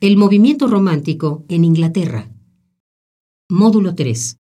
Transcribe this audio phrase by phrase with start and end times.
[0.00, 2.30] El movimiento romántico en Inglaterra.
[3.50, 4.36] Módulo 3.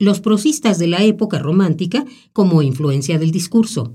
[0.00, 3.94] Los prosistas de la época romántica como influencia del discurso.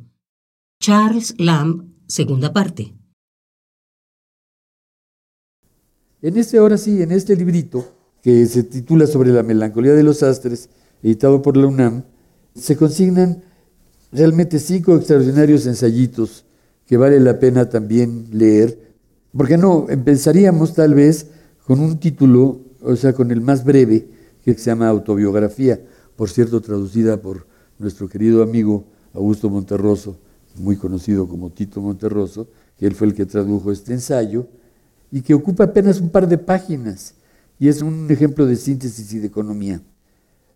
[0.82, 2.96] Charles Lamb, segunda parte.
[6.22, 10.24] En este, ahora sí, en este librito, que se titula Sobre la melancolía de los
[10.24, 10.70] astres,
[11.04, 12.06] editado por la UNAM,
[12.56, 13.44] se consignan
[14.14, 16.46] realmente cinco extraordinarios ensayitos
[16.86, 18.87] que vale la pena también leer
[19.38, 19.86] porque no?
[19.90, 21.28] Empezaríamos tal vez
[21.66, 24.10] con un título, o sea, con el más breve,
[24.44, 25.80] que se llama Autobiografía,
[26.16, 27.46] por cierto, traducida por
[27.78, 30.18] nuestro querido amigo Augusto Monterroso,
[30.56, 32.48] muy conocido como Tito Monterroso,
[32.78, 34.48] que él fue el que tradujo este ensayo,
[35.12, 37.14] y que ocupa apenas un par de páginas,
[37.60, 39.82] y es un ejemplo de síntesis y de economía.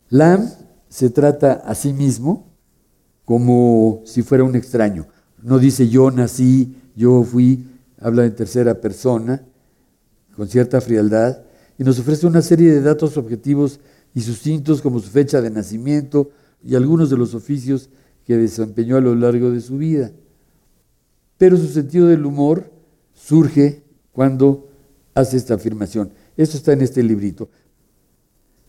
[0.10, 0.50] Lam
[0.90, 2.48] se trata a sí mismo
[3.26, 5.08] como si fuera un extraño.
[5.42, 7.66] No dice yo nací, yo fui,
[8.02, 9.46] habla en tercera persona,
[10.36, 11.44] con cierta frialdad,
[11.78, 13.80] y nos ofrece una serie de datos objetivos
[14.14, 16.32] y sucintos como su fecha de nacimiento
[16.64, 17.90] y algunos de los oficios
[18.26, 20.12] que desempeñó a lo largo de su vida.
[21.38, 22.72] Pero su sentido del humor
[23.14, 24.68] surge cuando
[25.14, 26.12] hace esta afirmación.
[26.38, 27.50] Esto está en este librito.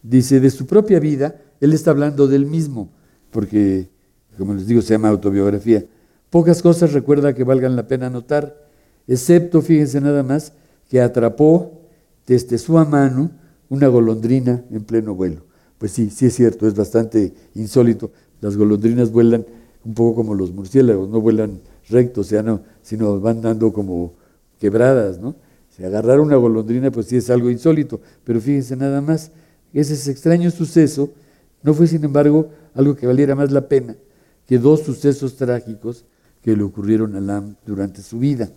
[0.02, 2.91] Dice, de su propia vida, él está hablando del mismo,
[3.30, 3.89] porque,
[4.36, 5.84] como les digo, se llama autobiografía.
[6.28, 8.61] Pocas cosas recuerda que valgan la pena notar
[9.06, 10.53] excepto, fíjense nada más,
[10.89, 11.81] que atrapó
[12.27, 13.31] desde su mano
[13.69, 15.42] una golondrina en pleno vuelo.
[15.78, 18.11] Pues sí, sí es cierto, es bastante insólito.
[18.41, 19.45] Las golondrinas vuelan
[19.84, 22.33] un poco como los murciélagos, no vuelan rectos,
[22.83, 24.14] sino van dando como
[24.61, 25.34] quebradas, ¿no?
[25.69, 29.30] Si agarrar una golondrina, pues sí es algo insólito, pero fíjense nada más,
[29.73, 31.11] ese extraño suceso
[31.62, 33.97] no fue, sin embargo, algo que valiera más la pena
[34.47, 36.05] que dos sucesos trágicos
[36.42, 38.50] que le ocurrieron a Lam durante su vida.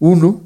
[0.00, 0.42] Uno,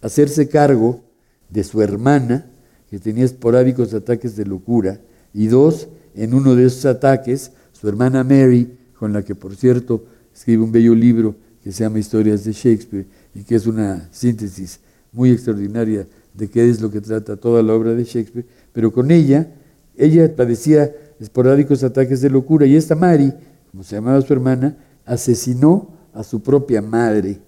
[0.00, 1.02] hacerse cargo
[1.50, 2.46] de su hermana,
[2.90, 5.00] que tenía esporádicos ataques de locura,
[5.34, 10.04] y dos, en uno de esos ataques, su hermana Mary, con la que por cierto
[10.34, 14.80] escribe un bello libro que se llama Historias de Shakespeare y que es una síntesis
[15.12, 19.10] muy extraordinaria de qué es lo que trata toda la obra de Shakespeare, pero con
[19.10, 19.52] ella,
[19.96, 23.32] ella padecía esporádicos ataques de locura y esta Mary,
[23.70, 27.40] como se llamaba su hermana, asesinó a su propia madre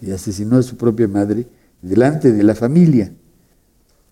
[0.00, 1.46] y asesinó a su propia madre
[1.82, 3.12] delante de la familia.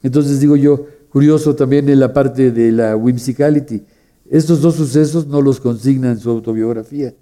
[0.02, 3.84] Entonces digo yo, curioso también en la parte de la whimsicality,
[4.30, 7.14] estos dos sucesos no los consigna en su autobiografía,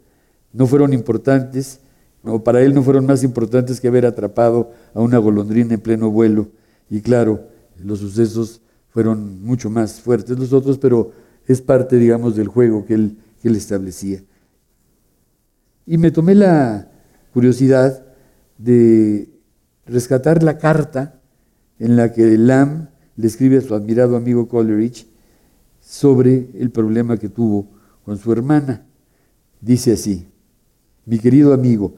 [0.53, 1.81] no fueron importantes,
[2.23, 6.11] o para él no fueron más importantes que haber atrapado a una golondrina en pleno
[6.11, 6.49] vuelo,
[6.91, 7.49] y claro,
[7.83, 11.13] los sucesos fueron mucho más fuertes los otros, pero
[11.47, 14.23] es parte, digamos, del juego que él, que él establecía.
[15.87, 16.91] Y me tomé la
[17.33, 18.06] curiosidad
[18.59, 19.29] de
[19.85, 21.21] rescatar la carta
[21.79, 25.07] en la que Lam le escribe a su admirado amigo Coleridge
[25.81, 27.69] sobre el problema que tuvo
[28.05, 28.87] con su hermana.
[29.61, 30.29] Dice así,
[31.05, 31.95] mi querido amigo,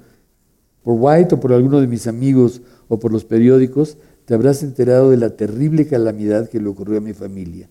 [0.83, 5.11] por White o por alguno de mis amigos o por los periódicos, te habrás enterado
[5.11, 7.69] de la terrible calamidad que le ocurrió a mi familia.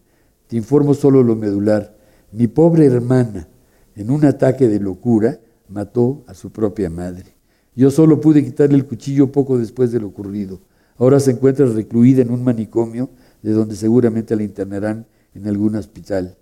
[0.47, 1.95] Te informo solo lo medular.
[2.31, 3.47] Mi pobre hermana,
[3.95, 5.39] en un ataque de locura,
[5.69, 7.36] mató a su propia madre.
[7.77, 10.59] Yo solo pude quitarle el cuchillo poco después de lo ocurrido.
[10.97, 13.11] Ahora se encuentra recluida en un manicomio
[13.43, 15.05] de donde seguramente la internarán
[15.35, 16.35] en algún hospital.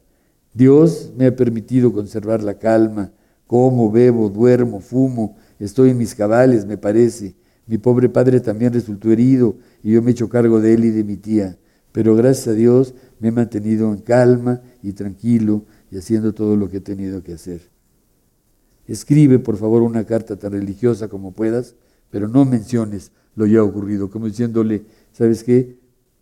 [0.54, 3.12] Dios me ha permitido conservar la calma.
[3.48, 7.36] Como, bebo, duermo, fumo, estoy en mis cabales, me parece.
[7.68, 10.92] Mi pobre padre también resultó herido y yo me he hecho cargo de él y
[10.92, 11.58] de mi tía.
[11.92, 16.70] Pero gracias a Dios me he mantenido en calma y tranquilo y haciendo todo lo
[16.70, 17.75] que he tenido que hacer.
[18.88, 21.76] Escribe, por favor, una carta tan religiosa como puedas,
[22.10, 25.78] pero no menciones lo ya ocurrido, como diciéndole, ¿sabes qué?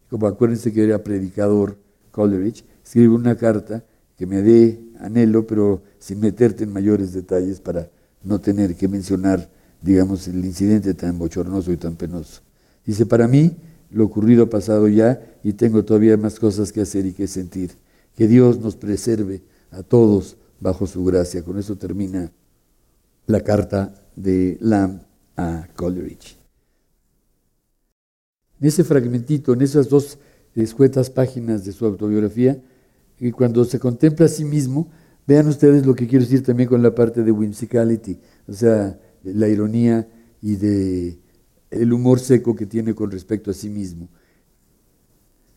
[0.09, 1.77] Como acuérdense que era predicador
[2.11, 3.83] Coleridge, escribe una carta
[4.17, 7.89] que me dé anhelo, pero sin meterte en mayores detalles para
[8.23, 9.49] no tener que mencionar,
[9.81, 12.41] digamos, el incidente tan bochornoso y tan penoso.
[12.85, 13.55] Dice, para mí
[13.91, 17.71] lo ocurrido ha pasado ya y tengo todavía más cosas que hacer y que sentir.
[18.15, 21.43] Que Dios nos preserve a todos bajo su gracia.
[21.43, 22.31] Con eso termina
[23.25, 25.01] la carta de Lamb
[25.37, 26.37] a Coleridge.
[28.59, 30.19] En ese fragmentito, en esas dos
[30.55, 32.61] escuetas páginas de su autobiografía,
[33.19, 34.89] y cuando se contempla a sí mismo,
[35.25, 39.47] vean ustedes lo que quiero decir también con la parte de whimsicality, o sea, la
[39.47, 40.07] ironía
[40.41, 41.19] y de
[41.71, 44.09] el humor seco que tiene con respecto a sí mismo.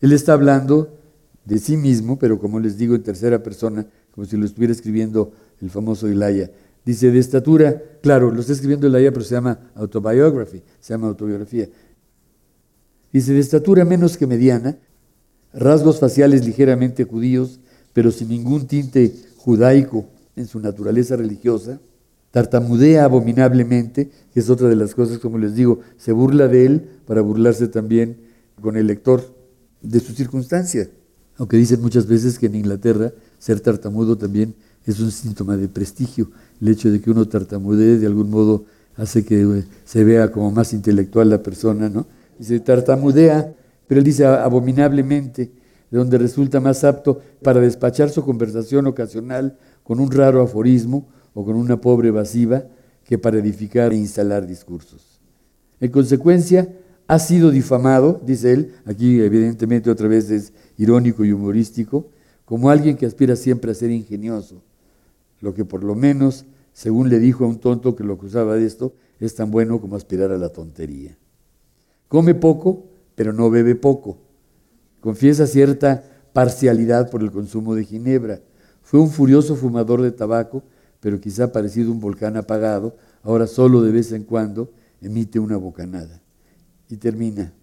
[0.01, 0.97] Él está hablando
[1.45, 5.31] de sí mismo, pero como les digo en tercera persona, como si lo estuviera escribiendo
[5.61, 6.51] el famoso Ilaya.
[6.87, 11.09] Dice, de estatura, claro, lo está escribiendo la IA, pero se llama autobiography, se llama
[11.09, 11.67] autobiografía.
[13.11, 14.77] Dice, de estatura menos que mediana,
[15.51, 17.59] rasgos faciales ligeramente judíos,
[17.91, 20.05] pero sin ningún tinte judaico
[20.37, 21.81] en su naturaleza religiosa,
[22.31, 26.89] tartamudea abominablemente, que es otra de las cosas, como les digo, se burla de él
[27.05, 28.15] para burlarse también
[28.61, 29.35] con el lector
[29.81, 30.89] de su circunstancia.
[31.35, 34.55] Aunque dicen muchas veces que en Inglaterra ser tartamudo también
[34.91, 36.31] es un síntoma de prestigio.
[36.61, 40.51] El hecho de que uno tartamudee de algún modo hace que eh, se vea como
[40.51, 42.07] más intelectual la persona, ¿no?
[42.39, 43.53] Dice tartamudea,
[43.87, 45.51] pero él dice abominablemente,
[45.89, 51.45] de donde resulta más apto para despachar su conversación ocasional con un raro aforismo o
[51.45, 52.63] con una pobre evasiva
[53.05, 55.19] que para edificar e instalar discursos.
[55.79, 56.67] En consecuencia,
[57.07, 62.09] ha sido difamado, dice él, aquí evidentemente otra vez es irónico y humorístico,
[62.43, 64.61] como alguien que aspira siempre a ser ingenioso,
[65.41, 68.65] lo que por lo menos, según le dijo a un tonto que lo acusaba de
[68.65, 71.17] esto, es tan bueno como aspirar a la tontería.
[72.07, 72.85] Come poco,
[73.15, 74.17] pero no bebe poco.
[75.01, 76.03] Confiesa cierta
[76.33, 78.41] parcialidad por el consumo de ginebra.
[78.81, 80.63] Fue un furioso fumador de tabaco,
[80.99, 86.21] pero quizá parecido un volcán apagado, ahora solo de vez en cuando emite una bocanada.
[86.89, 87.53] Y termina.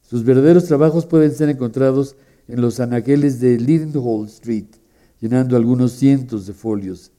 [0.00, 2.16] Sus verdaderos trabajos pueden ser encontrados
[2.48, 4.66] en los anaqueles de Lidenhall Street,
[5.24, 7.10] llenando algunos cientos de folios.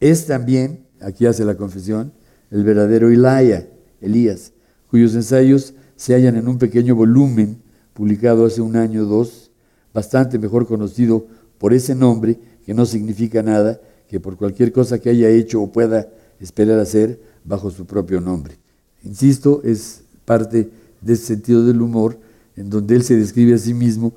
[0.00, 2.12] Es también, aquí hace la confesión,
[2.50, 3.68] el verdadero Elia,
[4.00, 4.52] Elías,
[4.90, 7.62] cuyos ensayos se hallan en un pequeño volumen
[7.94, 9.52] publicado hace un año o dos,
[9.94, 11.24] bastante mejor conocido
[11.58, 15.70] por ese nombre, que no significa nada, que por cualquier cosa que haya hecho o
[15.70, 16.08] pueda
[16.40, 18.58] esperar hacer bajo su propio nombre.
[19.04, 20.68] Insisto, es parte
[21.00, 22.18] de ese sentido del humor,
[22.56, 24.14] en donde él se describe a sí mismo,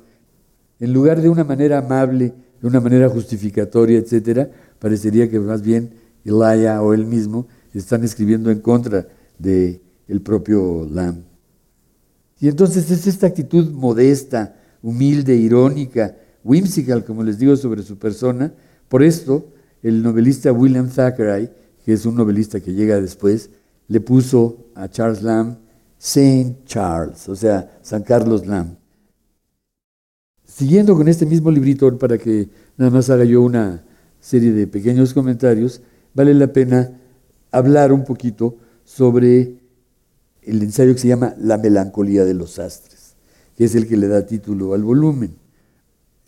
[0.80, 4.48] en lugar de una manera amable, de una manera justificatoria, etcétera,
[4.78, 5.90] parecería que más bien
[6.24, 11.24] Elijah o él mismo están escribiendo en contra de el propio Lamb.
[12.38, 18.52] Y entonces es esta actitud modesta, humilde, irónica, whimsical, como les digo, sobre su persona.
[18.88, 19.48] Por esto,
[19.82, 21.50] el novelista William Thackeray,
[21.84, 23.50] que es un novelista que llega después,
[23.88, 25.56] le puso a Charles Lamb
[25.98, 28.76] Saint Charles, o sea, San Carlos Lamb.
[30.54, 33.82] Siguiendo con este mismo librito, para que nada más haga yo una
[34.20, 35.80] serie de pequeños comentarios,
[36.12, 37.00] vale la pena
[37.50, 39.62] hablar un poquito sobre
[40.42, 43.14] el ensayo que se llama La melancolía de los astres,
[43.56, 45.36] que es el que le da título al volumen.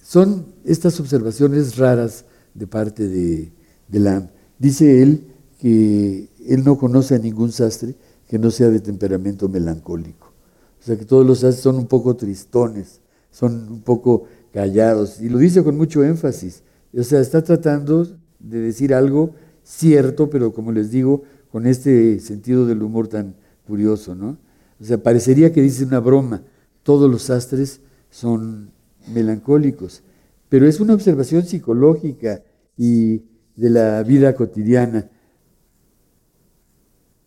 [0.03, 2.25] Son estas observaciones raras
[2.55, 3.53] de parte de,
[3.89, 4.31] de Lamb.
[4.59, 5.27] Dice él
[5.61, 7.95] que él no conoce a ningún sastre
[8.27, 10.33] que no sea de temperamento melancólico.
[10.81, 13.01] O sea que todos los sastres son un poco tristones,
[13.35, 16.63] son un poco callados, y lo dice con mucho énfasis.
[16.97, 18.07] O sea, está tratando
[18.39, 19.35] de decir algo
[19.65, 23.35] cierto, pero como les digo, con este sentido del humor tan
[23.67, 24.39] curioso, ¿no?
[24.81, 26.45] O sea, parecería que dice una broma,
[26.85, 28.71] todos los sastres son
[29.13, 30.05] melancólicos,
[30.49, 32.41] pero es una observación psicológica
[32.77, 33.23] y
[33.57, 35.11] de la vida cotidiana.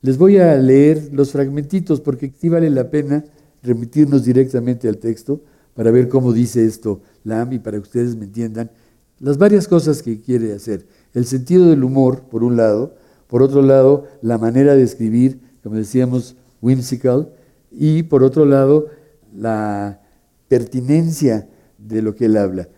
[0.01, 3.25] Les voy a leer los fragmentitos porque sí vale la pena
[3.61, 5.41] remitirnos directamente al texto
[5.77, 8.71] para ver cómo dice esto Lam y para que ustedes me entiendan
[9.19, 10.87] las varias cosas que quiere hacer.
[11.13, 12.95] El sentido del humor, por un lado,
[13.27, 17.31] por otro lado, la manera de escribir, como decíamos, whimsical,
[17.71, 18.87] y por otro lado,
[19.35, 20.01] la
[20.47, 21.47] pertinencia
[21.77, 22.69] de lo que él habla.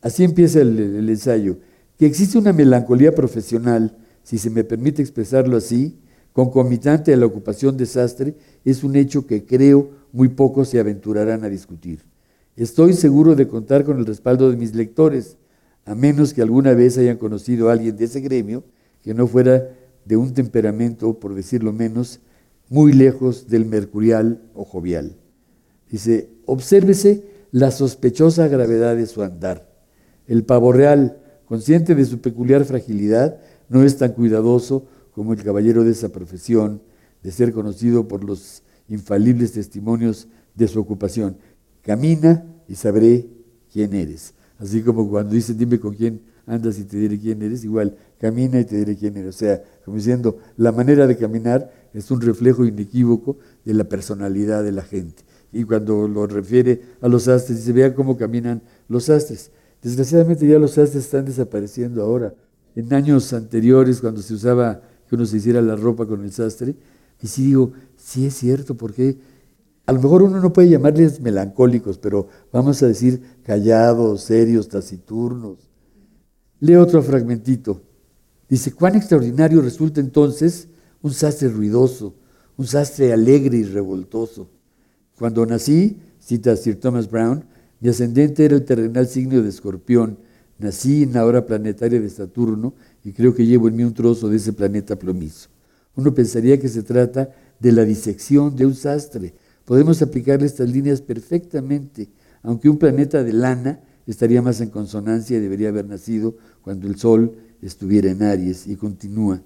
[0.00, 1.58] Así empieza el, el ensayo.
[1.98, 5.96] Que existe una melancolía profesional, si se me permite expresarlo así,
[6.34, 11.48] concomitante a la ocupación desastre, es un hecho que creo muy pocos se aventurarán a
[11.48, 12.00] discutir.
[12.56, 15.36] Estoy seguro de contar con el respaldo de mis lectores,
[15.84, 18.64] a menos que alguna vez hayan conocido a alguien de ese gremio
[19.00, 19.70] que no fuera
[20.04, 22.18] de un temperamento, por decirlo menos,
[22.68, 25.16] muy lejos del mercurial o jovial.
[25.88, 27.22] Dice, obsérvese
[27.52, 29.70] la sospechosa gravedad de su andar.
[30.26, 33.38] El pavo real, consciente de su peculiar fragilidad,
[33.68, 36.82] no es tan cuidadoso como el caballero de esa profesión,
[37.22, 41.36] de ser conocido por los infalibles testimonios de su ocupación.
[41.82, 43.26] Camina y sabré
[43.72, 44.34] quién eres.
[44.58, 48.60] Así como cuando dicen, dime con quién andas y te diré quién eres, igual, camina
[48.60, 49.34] y te diré quién eres.
[49.34, 54.62] O sea, como diciendo, la manera de caminar es un reflejo inequívoco de la personalidad
[54.62, 55.22] de la gente.
[55.52, 59.50] Y cuando lo refiere a los astres, dice, vean cómo caminan los astres.
[59.82, 62.34] Desgraciadamente ya los astres están desapareciendo ahora.
[62.74, 66.74] En años anteriores, cuando se usaba que uno se hiciera la ropa con el sastre,
[67.22, 69.18] y sí digo, sí es cierto, porque
[69.86, 75.58] a lo mejor uno no puede llamarles melancólicos, pero vamos a decir callados, serios, taciturnos.
[76.60, 77.82] Lee otro fragmentito.
[78.48, 80.68] Dice, cuán extraordinario resulta entonces
[81.02, 82.14] un sastre ruidoso,
[82.56, 84.48] un sastre alegre y revoltoso.
[85.18, 87.44] Cuando nací, cita Sir Thomas Brown,
[87.80, 90.18] mi ascendente era el terrenal signo de escorpión.
[90.58, 94.28] Nací en la hora planetaria de Saturno y creo que llevo en mí un trozo
[94.28, 95.48] de ese planeta plomizo.
[95.96, 99.34] Uno pensaría que se trata de la disección de un sastre.
[99.64, 102.08] Podemos aplicarle estas líneas perfectamente,
[102.42, 106.96] aunque un planeta de lana estaría más en consonancia y debería haber nacido cuando el
[106.96, 108.66] Sol estuviera en Aries.
[108.66, 109.42] Y continúa,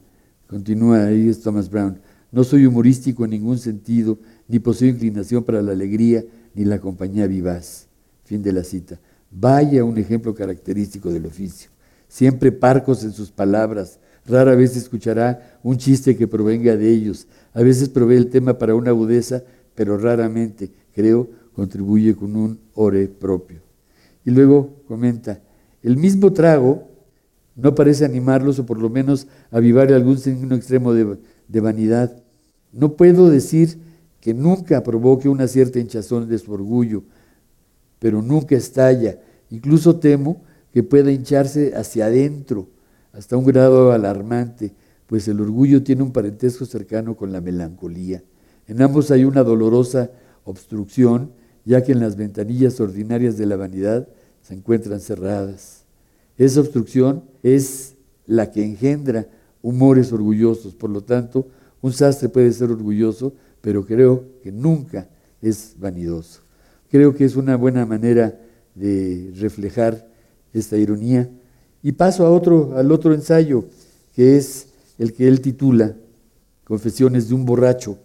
[0.46, 2.00] continúa ahí Thomas Brown.
[2.30, 6.24] No soy humorístico en ningún sentido, ni poseo inclinación para la alegría
[6.54, 7.86] ni la compañía vivaz.
[8.24, 9.00] Fin de la cita.
[9.30, 11.70] Vaya un ejemplo característico del oficio.
[12.08, 13.98] Siempre parcos en sus palabras.
[14.26, 17.26] Rara vez escuchará un chiste que provenga de ellos.
[17.52, 19.42] A veces provee el tema para una agudeza,
[19.74, 23.60] pero raramente, creo, contribuye con un ore propio.
[24.24, 25.40] Y luego comenta,
[25.82, 26.88] el mismo trago
[27.56, 31.18] no parece animarlos o por lo menos avivar algún signo extremo de,
[31.48, 32.22] de vanidad.
[32.72, 33.78] No puedo decir
[34.20, 37.02] que nunca provoque una cierta hinchazón de su orgullo,
[37.98, 39.18] pero nunca estalla.
[39.50, 42.68] Incluso temo que pueda hincharse hacia adentro,
[43.12, 44.72] hasta un grado alarmante,
[45.06, 48.22] pues el orgullo tiene un parentesco cercano con la melancolía.
[48.66, 50.10] En ambos hay una dolorosa
[50.44, 51.32] obstrucción,
[51.64, 54.06] ya que en las ventanillas ordinarias de la vanidad
[54.42, 55.84] se encuentran cerradas.
[56.36, 57.94] Esa obstrucción es
[58.26, 59.26] la que engendra
[59.62, 60.74] humores orgullosos.
[60.74, 61.48] Por lo tanto,
[61.80, 65.08] un sastre puede ser orgulloso, pero creo que nunca
[65.42, 66.47] es vanidoso.
[66.90, 68.40] Creo que es una buena manera
[68.74, 70.08] de reflejar
[70.52, 71.30] esta ironía.
[71.82, 73.64] Y paso a otro, al otro ensayo,
[74.14, 74.68] que es
[74.98, 75.94] el que él titula
[76.64, 77.98] Confesiones de un borracho,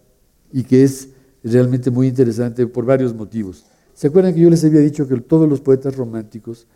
[0.52, 1.08] y que es
[1.42, 3.66] realmente muy interesante por varios motivos.
[3.92, 6.66] ¿Se acuerdan que yo les había dicho que todos los poetas románticos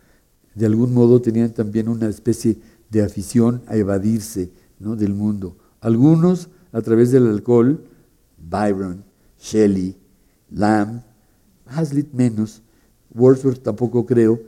[0.55, 2.57] de algún modo tenían también una especie
[2.89, 5.57] de afición a evadirse del mundo?
[5.81, 7.83] Algunos a través del alcohol,
[8.37, 9.03] Byron,
[9.39, 9.97] Shelley,
[10.51, 11.01] Lamb,
[11.69, 12.61] Hazlitt menos,
[13.13, 14.39] Wordsworth tampoco creo,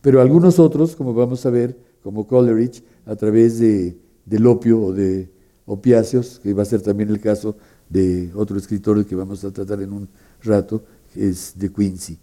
[0.00, 4.92] pero algunos otros, como vamos a ver, como Coleridge, a través de, del opio o
[4.92, 5.30] de
[5.66, 7.56] opiáceos, que va a ser también el caso
[7.88, 10.08] de otro escritor que vamos a tratar en un
[10.42, 10.82] rato,
[11.14, 12.18] es de Quincy.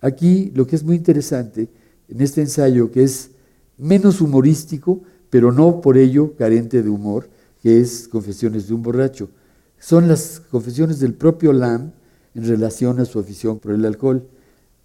[0.00, 1.68] Aquí lo que es muy interesante
[2.08, 3.30] en este ensayo, que es
[3.78, 7.28] menos humorístico, pero no por ello carente de humor,
[7.62, 9.30] que es Confesiones de un borracho.
[9.78, 11.92] Son las confesiones del propio Lamb
[12.34, 14.26] en relación a su afición por el alcohol.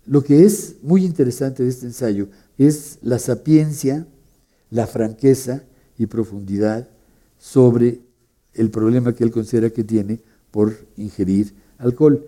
[0.06, 2.28] Lo que es muy interesante de este ensayo
[2.58, 4.08] es la sapiencia,
[4.70, 5.64] la franqueza
[5.98, 6.88] y profundidad
[7.38, 8.02] sobre
[8.54, 10.20] el problema que él considera que tiene
[10.52, 12.26] por ingerir alcohol.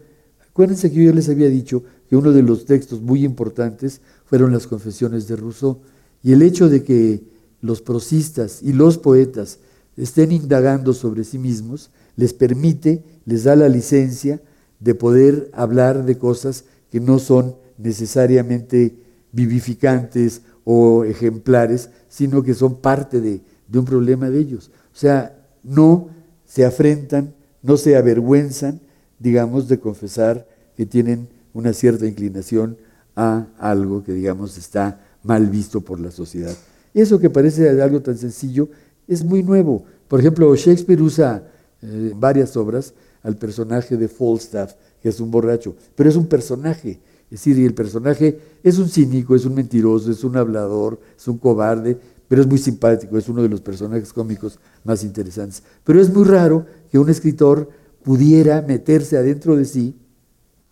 [0.50, 4.68] Acuérdense que yo les había dicho que uno de los textos muy importantes fueron las
[4.68, 5.80] confesiones de Rousseau.
[6.22, 7.24] Y el hecho de que
[7.62, 9.60] los prosistas y los poetas
[9.96, 14.42] estén indagando sobre sí mismos les permite, les da la licencia
[14.80, 18.96] de poder hablar de cosas que no son necesariamente
[19.32, 24.72] vivificantes o ejemplares, sino que son parte de, de un problema de ellos.
[24.94, 26.10] O sea, no
[26.46, 28.82] se afrentan, no se avergüenzan,
[29.20, 32.78] digamos, de confesar que tienen una cierta inclinación
[33.16, 36.56] a algo que, digamos, está mal visto por la sociedad.
[36.94, 38.70] Eso que parece algo tan sencillo
[39.08, 39.84] es muy nuevo.
[40.08, 41.44] Por ejemplo, Shakespeare usa
[41.82, 47.00] eh, varias obras al personaje de Falstaff, que es un borracho, pero es un personaje.
[47.32, 51.38] Es decir, el personaje es un cínico, es un mentiroso, es un hablador, es un
[51.38, 51.98] cobarde,
[52.28, 55.64] pero es muy simpático, es uno de los personajes cómicos más interesantes.
[55.84, 57.70] Pero es muy raro que un escritor
[58.04, 59.96] pudiera meterse adentro de sí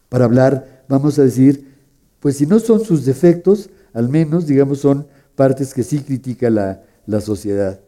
[0.10, 1.76] para hablar, vamos a decir,
[2.20, 6.84] pues si no son sus defectos, al menos, digamos, son partes que sí critica la,
[7.06, 7.80] la sociedad.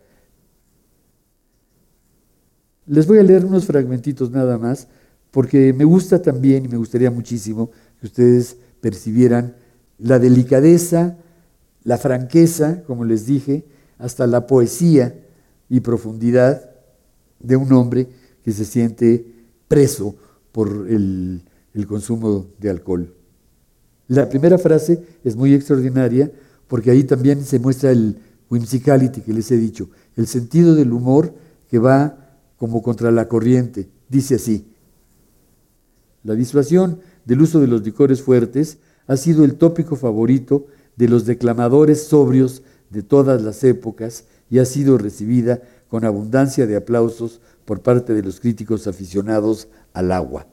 [2.89, 4.88] Les voy a leer unos fragmentitos nada más,
[5.29, 7.69] porque me gusta también y me gustaría muchísimo
[8.00, 9.55] que ustedes percibieran
[10.00, 11.15] la delicadeza,
[11.84, 13.63] la franqueza, como les dije,
[14.00, 15.13] hasta la poesía
[15.69, 16.67] y profundidad
[17.39, 18.08] de un hombre
[18.43, 19.24] que se siente
[19.67, 20.15] preso
[20.51, 21.43] por el,
[21.88, 23.13] consumo de alcohol.
[24.08, 26.31] La primera frase es muy extraordinaria
[26.67, 28.17] porque ahí también se muestra el
[28.50, 31.36] whimsicality que les he dicho, el sentido del humor
[31.69, 32.28] que va
[32.59, 33.89] como contra la corriente.
[34.09, 34.67] Dice así,
[36.23, 41.25] la disuasión del uso de los licores fuertes ha sido el tópico favorito de los
[41.25, 47.81] declamadores sobrios de todas las épocas y ha sido recibida con abundancia de aplausos por
[47.81, 50.45] parte de los críticos aficionados al agua.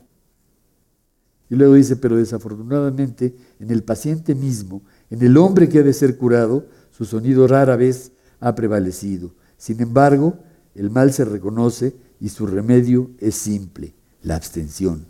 [1.50, 5.92] Y luego dice, pero desafortunadamente en el paciente mismo, en el hombre que ha de
[5.92, 9.34] ser curado, su sonido rara vez ha prevalecido.
[9.56, 10.38] Sin embargo,
[10.76, 15.06] el mal se reconoce y su remedio es simple, la abstención.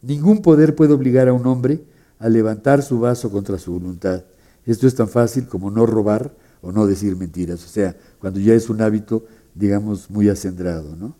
[0.00, 1.84] Ningún poder puede obligar a un hombre
[2.18, 4.24] a levantar su vaso contra su voluntad.
[4.64, 8.54] Esto es tan fácil como no robar o no decir mentiras, o sea, cuando ya
[8.54, 10.94] es un hábito, digamos, muy acendrado.
[10.96, 11.16] ¿no?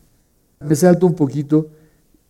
[0.61, 1.71] Me salto un poquito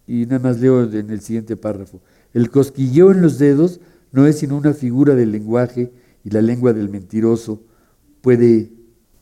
[0.07, 2.00] y nada más leo en el siguiente párrafo.
[2.33, 5.92] El cosquilleo en los dedos no es sino una figura del lenguaje
[6.25, 7.62] y la lengua del mentiroso
[8.21, 8.73] puede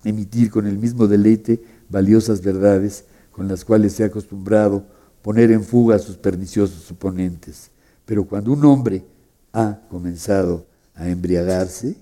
[0.04, 4.85] emitir con el mismo deleite valiosas verdades con las cuales se ha acostumbrado
[5.23, 7.70] poner en fuga a sus perniciosos oponentes.
[8.06, 9.04] Pero cuando un hombre
[9.52, 11.97] ha comenzado a embriagarse,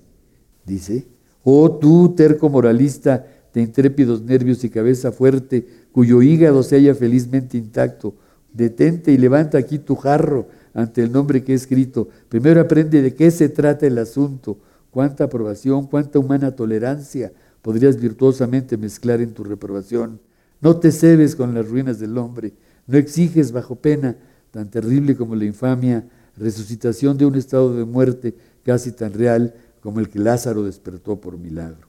[0.65, 1.07] dice,
[1.43, 7.57] oh tú, terco moralista, de intrépidos nervios y cabeza fuerte, cuyo hígado se halla felizmente
[7.57, 8.13] intacto,
[8.53, 12.09] detente y levanta aquí tu jarro ante el nombre que he escrito.
[12.29, 14.59] Primero aprende de qué se trata el asunto,
[14.91, 17.31] cuánta aprobación, cuánta humana tolerancia
[17.61, 20.19] podrías virtuosamente mezclar en tu reprobación.
[20.61, 22.53] No te cebes con las ruinas del hombre,
[22.87, 24.17] no exiges bajo pena
[24.51, 29.99] tan terrible como la infamia, resucitación de un estado de muerte casi tan real como
[29.99, 31.87] el que Lázaro despertó por milagro.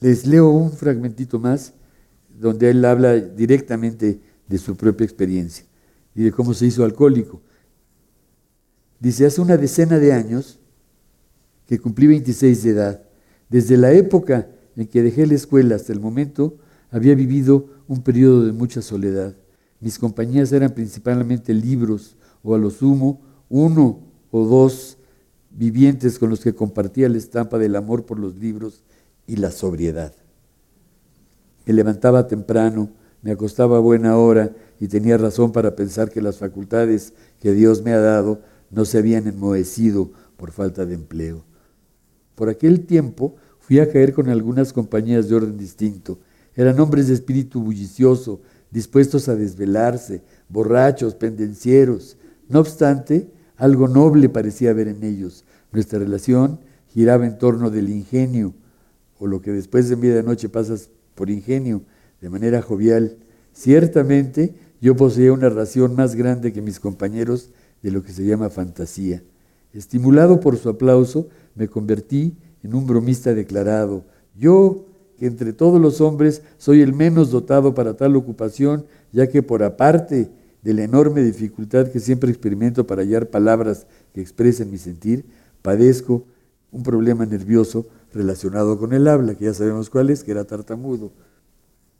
[0.00, 1.72] Les leo un fragmentito más
[2.28, 5.64] donde él habla directamente de su propia experiencia
[6.14, 7.40] y de cómo se hizo alcohólico.
[9.00, 10.57] Dice, hace una decena de años
[11.68, 13.02] que cumplí 26 de edad,
[13.50, 16.56] desde la época en que dejé la escuela hasta el momento,
[16.90, 19.36] había vivido un periodo de mucha soledad.
[19.78, 23.20] Mis compañías eran principalmente libros o a lo sumo
[23.50, 24.96] uno o dos
[25.50, 28.82] vivientes con los que compartía la estampa del amor por los libros
[29.26, 30.14] y la sobriedad.
[31.66, 32.88] Me levantaba temprano,
[33.20, 37.82] me acostaba a buena hora y tenía razón para pensar que las facultades que Dios
[37.82, 41.44] me ha dado no se habían enmohecido por falta de empleo.
[42.38, 46.20] Por aquel tiempo fui a caer con algunas compañías de orden distinto.
[46.54, 52.16] Eran hombres de espíritu bullicioso, dispuestos a desvelarse, borrachos, pendencieros.
[52.48, 55.44] No obstante, algo noble parecía haber en ellos.
[55.72, 58.54] Nuestra relación giraba en torno del ingenio,
[59.18, 61.82] o lo que después de medianoche pasas por ingenio,
[62.20, 63.16] de manera jovial.
[63.52, 67.50] Ciertamente yo poseía una ración más grande que mis compañeros
[67.82, 69.24] de lo que se llama fantasía.
[69.78, 74.02] Estimulado por su aplauso, me convertí en un bromista declarado.
[74.36, 74.86] Yo,
[75.16, 79.62] que entre todos los hombres soy el menos dotado para tal ocupación, ya que por
[79.62, 80.30] aparte
[80.62, 85.26] de la enorme dificultad que siempre experimento para hallar palabras que expresen mi sentir,
[85.62, 86.24] padezco
[86.72, 91.12] un problema nervioso relacionado con el habla, que ya sabemos cuál es, que era tartamudo.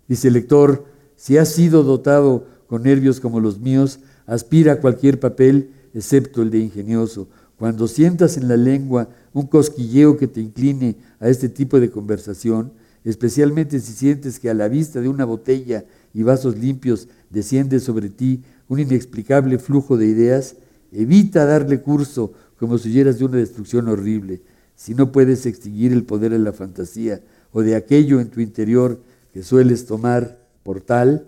[0.09, 5.21] Dice el lector, si has sido dotado con nervios como los míos, aspira a cualquier
[5.21, 7.29] papel excepto el de ingenioso.
[7.59, 12.73] Cuando sientas en la lengua un cosquilleo que te incline a este tipo de conversación,
[13.05, 18.11] especialmente si sientes que a la vista de una botella y vasos limpios desciende sobre
[18.11, 20.55] ti un inexplicable flujo de ideas,
[20.92, 24.40] evita darle curso como si huyeras de una destrucción horrible.
[24.77, 27.21] Si no puedes extinguir el poder de la fantasía
[27.53, 29.01] o de aquello en tu interior
[29.33, 31.27] que sueles tomar por tal,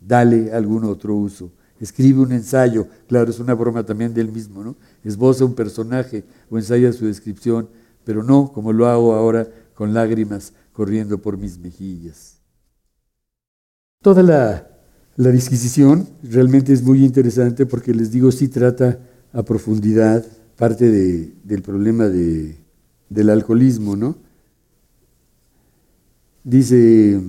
[0.00, 1.50] dale algún otro uso.
[1.82, 4.76] Escribe un ensayo, claro, es una broma también del mismo, ¿no?
[5.02, 7.68] Esboza un personaje o ensaya su descripción,
[8.04, 12.38] pero no como lo hago ahora con lágrimas corriendo por mis mejillas.
[14.00, 14.68] Toda la,
[15.32, 19.00] disquisición realmente es muy interesante porque les digo, sí trata
[19.32, 20.24] a profundidad
[20.56, 24.14] parte del problema del alcoholismo, ¿no?
[26.44, 27.20] Dice,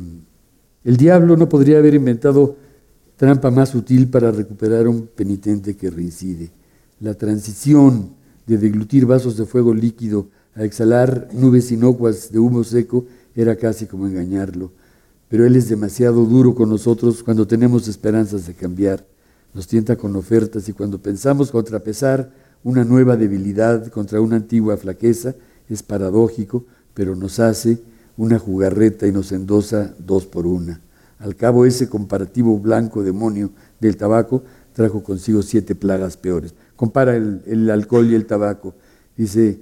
[0.83, 2.61] el diablo no podría haber inventado
[3.17, 6.52] trampa más sutil para recuperar un penitente que reincide.
[6.99, 8.12] La transición
[8.45, 13.86] de deglutir vasos de fuego líquido a exhalar nubes inocuas de humo seco era casi
[13.86, 14.71] como engañarlo.
[15.30, 19.06] Pero Él es demasiado duro con nosotros cuando tenemos esperanzas de cambiar.
[19.54, 22.32] Nos tienta con ofertas y cuando pensamos contrapesar
[22.63, 25.36] una nueva debilidad contra una antigua flaqueza,
[25.69, 27.80] es paradójico, pero nos hace
[28.17, 30.82] una jugarreta y nos endosa dos por una.
[31.23, 36.53] Al cabo, ese comparativo blanco demonio del tabaco trajo consigo siete plagas peores.
[36.75, 38.75] Compara el, alcohol y el tabaco.
[39.15, 39.62] Dice,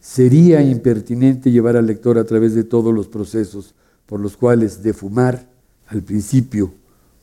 [0.00, 3.74] sería impertinente llevar al lector a través de todos los procesos
[4.06, 5.46] por los cuales de fumar
[5.88, 6.72] al principio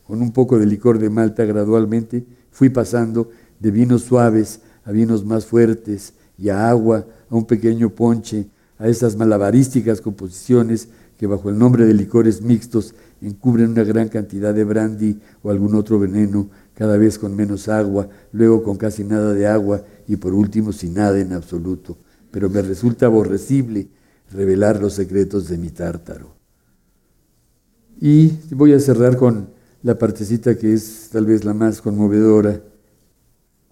[0.05, 5.25] con un poco de licor de malta gradualmente fui pasando de vinos suaves a vinos
[5.25, 11.49] más fuertes y a agua, a un pequeño ponche, a esas malabarísticas composiciones que bajo
[11.49, 16.49] el nombre de licores mixtos encubren una gran cantidad de brandy o algún otro veneno,
[16.73, 20.93] cada vez con menos agua, luego con casi nada de agua y por último sin
[20.93, 21.97] nada en absoluto.
[22.31, 23.89] Pero me resulta aborrecible
[24.31, 26.35] revelar los secretos de mi tártaro.
[27.99, 29.49] Y voy a cerrar con
[29.81, 32.61] la partecita que es tal vez la más conmovedora.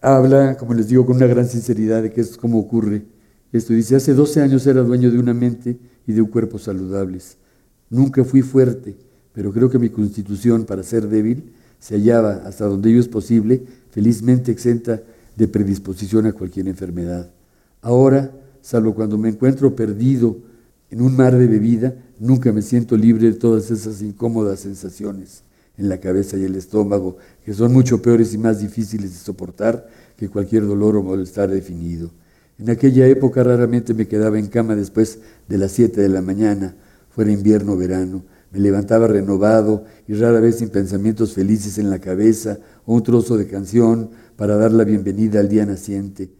[0.01, 3.05] Habla, como les digo, con una gran sinceridad de que es como ocurre.
[3.51, 5.77] Esto dice, hace 12 años era dueño de una mente
[6.08, 7.38] y de un cuerpo saludables.
[7.89, 8.97] Nunca fui fuerte,
[9.36, 13.63] pero creo que mi constitución, para ser débil, se hallaba, hasta donde ello es posible,
[13.91, 15.04] felizmente exenta
[15.36, 17.30] de predisposición a cualquier enfermedad.
[17.82, 20.38] Ahora, salvo cuando me encuentro perdido
[20.89, 25.43] en un mar de bebida, nunca me siento libre de todas esas incómodas sensaciones
[25.78, 29.89] en la cabeza y el estómago, que son mucho peores y más difíciles de soportar
[30.15, 32.10] que cualquier dolor o malestar definido.
[32.58, 35.19] En aquella época raramente me quedaba en cama después
[35.50, 36.74] de las 7 de la mañana,
[37.10, 38.24] fuera invierno o verano.
[38.55, 43.35] Me levantaba renovado y rara vez sin pensamientos felices en la cabeza o un trozo
[43.35, 46.31] de canción para dar la bienvenida al día naciente.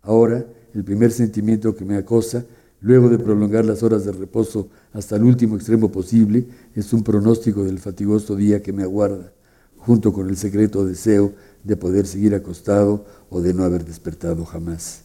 [0.00, 2.46] Ahora, el primer sentimiento que me acosa,
[2.80, 7.64] luego de prolongar las horas de reposo hasta el último extremo posible, es un pronóstico
[7.64, 9.34] del fatigoso día que me aguarda,
[9.76, 15.02] junto con el secreto deseo de poder seguir acostado o de no haber despertado jamás.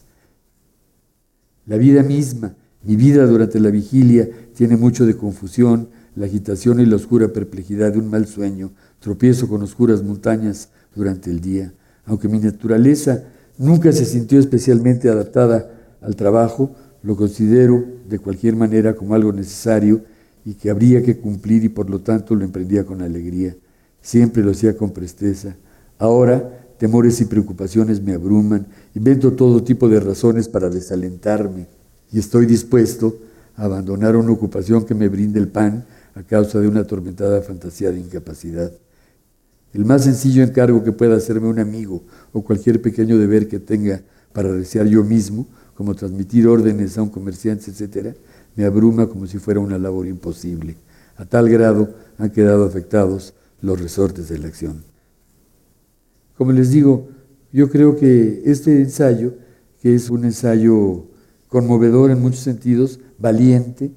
[1.66, 6.86] La vida misma, mi vida durante la vigilia, tiene mucho de confusión, la agitación y
[6.86, 11.72] la oscura perplejidad de un mal sueño, tropiezo con oscuras montañas durante el día.
[12.06, 13.22] Aunque mi naturaleza
[13.58, 20.02] nunca se sintió especialmente adaptada al trabajo, lo considero de cualquier manera como algo necesario
[20.44, 23.54] y que habría que cumplir y por lo tanto lo emprendía con alegría.
[24.00, 25.54] Siempre lo hacía con presteza.
[25.98, 31.66] Ahora temores y preocupaciones me abruman, invento todo tipo de razones para desalentarme
[32.12, 33.16] y estoy dispuesto
[33.56, 35.84] a abandonar una ocupación que me brinde el pan
[36.16, 38.72] a causa de una atormentada fantasía de incapacidad.
[39.74, 42.02] El más sencillo encargo que pueda hacerme un amigo
[42.32, 44.00] o cualquier pequeño deber que tenga
[44.32, 48.16] para desear yo mismo, como transmitir órdenes a un comerciante, etc.,
[48.56, 50.76] me abruma como si fuera una labor imposible.
[51.16, 54.82] A tal grado han quedado afectados los resortes de la acción.
[56.38, 57.08] Como les digo,
[57.52, 59.34] yo creo que este ensayo,
[59.82, 61.04] que es un ensayo
[61.48, 63.90] conmovedor en muchos sentidos, valiente,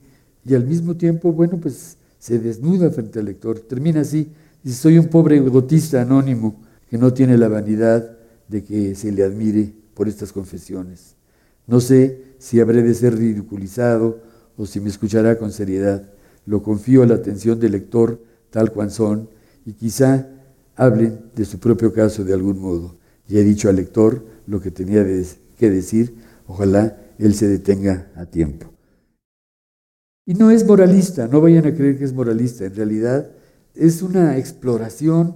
[0.44, 3.60] y al mismo tiempo, bueno, pues se desnuda frente al lector.
[3.60, 8.94] Termina así, dice, soy un pobre egotista anónimo que no tiene la vanidad de que
[8.96, 11.16] se le admire por estas confesiones.
[11.66, 14.20] No sé si habré de ser ridiculizado
[14.58, 16.12] o si me escuchará con seriedad.
[16.46, 19.30] Lo confío a la atención del lector tal cual son
[19.66, 20.28] y quizá
[20.76, 22.96] hablen de su propio caso de algún modo.
[23.28, 25.06] Ya he dicho al lector lo que tenía
[25.58, 26.16] que decir,
[26.48, 28.72] ojalá él se detenga a tiempo.
[30.30, 33.32] Y no es moralista, no vayan a creer que es moralista, en realidad
[33.74, 35.34] es una exploración,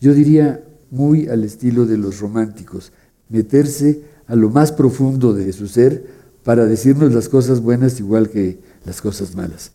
[0.00, 2.92] yo diría, muy al estilo de los románticos,
[3.28, 6.06] meterse a lo más profundo de su ser
[6.44, 9.72] para decirnos las cosas buenas igual que las cosas malas.